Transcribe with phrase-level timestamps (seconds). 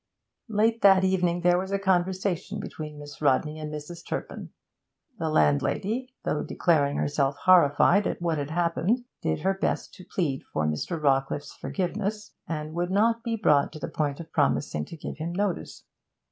[0.49, 4.03] Late that evening there was a conversation between Miss Rodney and Mrs.
[4.03, 4.49] Turpin.
[5.19, 10.41] The landlady, though declaring herself horrified at what had happened, did her best to plead
[10.51, 10.99] for Mr.
[10.99, 15.33] Rawcliffe's forgiveness, and would not be brought to the point of promising to give him
[15.33, 15.83] notice.